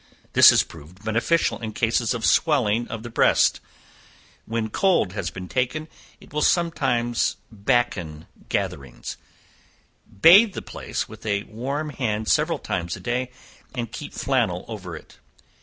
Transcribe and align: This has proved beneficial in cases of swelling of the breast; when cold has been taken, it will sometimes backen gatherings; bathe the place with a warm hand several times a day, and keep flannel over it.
This 0.33 0.49
has 0.49 0.63
proved 0.63 1.05
beneficial 1.05 1.59
in 1.59 1.73
cases 1.73 2.15
of 2.15 2.25
swelling 2.25 2.87
of 2.87 3.03
the 3.03 3.09
breast; 3.11 3.59
when 4.47 4.67
cold 4.71 5.13
has 5.13 5.29
been 5.29 5.47
taken, 5.47 5.87
it 6.19 6.33
will 6.33 6.41
sometimes 6.41 7.35
backen 7.53 8.25
gatherings; 8.49 9.17
bathe 10.19 10.53
the 10.55 10.63
place 10.63 11.07
with 11.07 11.23
a 11.27 11.43
warm 11.43 11.91
hand 11.91 12.27
several 12.27 12.57
times 12.57 12.95
a 12.95 12.99
day, 12.99 13.29
and 13.75 13.91
keep 13.91 14.15
flannel 14.15 14.65
over 14.67 14.95
it. 14.95 15.19